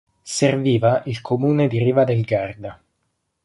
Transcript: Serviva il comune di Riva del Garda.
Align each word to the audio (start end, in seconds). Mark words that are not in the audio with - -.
Serviva 0.35 1.03
il 1.05 1.21
comune 1.21 1.67
di 1.67 1.77
Riva 1.77 2.03
del 2.05 2.21
Garda. 2.21 2.83